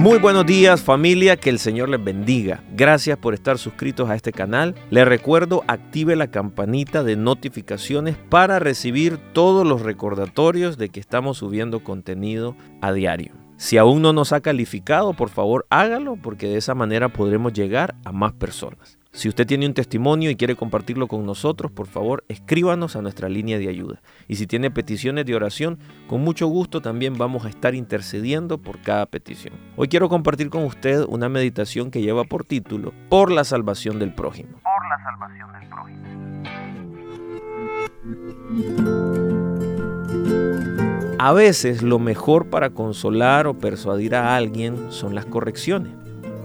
[0.00, 2.64] Muy buenos días familia, que el Señor les bendiga.
[2.72, 4.74] Gracias por estar suscritos a este canal.
[4.88, 11.36] Les recuerdo, active la campanita de notificaciones para recibir todos los recordatorios de que estamos
[11.36, 13.34] subiendo contenido a diario.
[13.58, 17.94] Si aún no nos ha calificado, por favor hágalo porque de esa manera podremos llegar
[18.02, 18.99] a más personas.
[19.12, 23.28] Si usted tiene un testimonio y quiere compartirlo con nosotros, por favor escríbanos a nuestra
[23.28, 24.00] línea de ayuda.
[24.28, 28.80] Y si tiene peticiones de oración, con mucho gusto también vamos a estar intercediendo por
[28.80, 29.54] cada petición.
[29.76, 34.14] Hoy quiero compartir con usted una meditación que lleva por título Por la salvación del
[34.14, 34.60] prójimo.
[34.62, 36.00] Por la salvación del prójimo.
[41.18, 45.99] A veces lo mejor para consolar o persuadir a alguien son las correcciones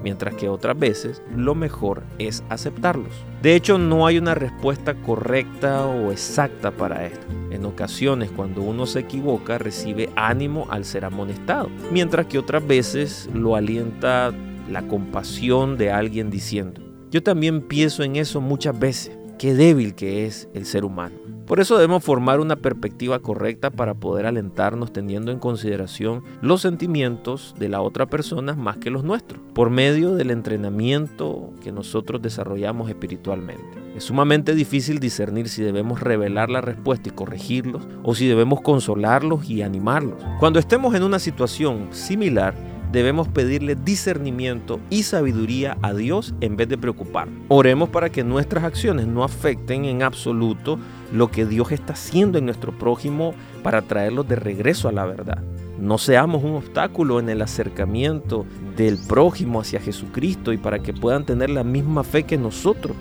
[0.06, 3.12] mientras que otras veces lo mejor es aceptarlos.
[3.42, 7.26] De hecho, no hay una respuesta correcta o exacta para esto.
[7.50, 13.28] En ocasiones, cuando uno se equivoca, recibe ánimo al ser amonestado, mientras que otras veces
[13.34, 14.32] lo alienta
[14.70, 20.26] la compasión de alguien diciendo, yo también pienso en eso muchas veces, qué débil que
[20.26, 21.16] es el ser humano.
[21.46, 27.54] Por eso debemos formar una perspectiva correcta para poder alentarnos teniendo en consideración los sentimientos
[27.60, 32.90] de la otra persona más que los nuestros, por medio del entrenamiento que nosotros desarrollamos
[32.90, 33.64] espiritualmente.
[33.96, 39.50] Es sumamente difícil discernir si debemos revelar la respuesta y corregirlos o si debemos consolarlos
[39.50, 40.22] y animarlos.
[40.40, 42.56] Cuando estemos en una situación similar,
[42.92, 47.28] debemos pedirle discernimiento y sabiduría a Dios en vez de preocupar.
[47.48, 50.80] Oremos para que nuestras acciones no afecten en absoluto
[51.12, 55.42] lo que Dios está haciendo en nuestro prójimo para traerlos de regreso a la verdad.
[55.80, 58.46] No seamos un obstáculo en el acercamiento
[58.78, 62.96] del prójimo hacia Jesucristo y para que puedan tener la misma fe que nosotros.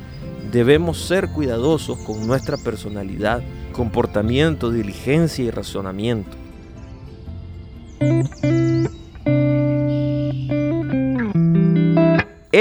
[0.51, 3.43] Debemos ser cuidadosos con nuestra personalidad,
[3.73, 6.37] comportamiento, diligencia y razonamiento.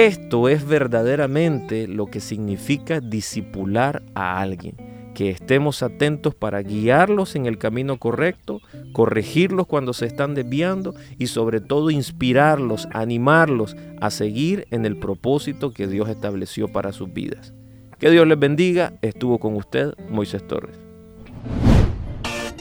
[0.04, 4.76] Esto es verdaderamente lo que significa disipular a alguien.
[5.14, 8.60] Que estemos atentos para guiarlos en el camino correcto,
[8.92, 15.72] corregirlos cuando se están desviando y sobre todo inspirarlos, animarlos a seguir en el propósito
[15.72, 17.54] que Dios estableció para sus vidas.
[17.98, 18.96] Que Dios les bendiga.
[19.02, 20.83] Estuvo con usted Moisés Torres.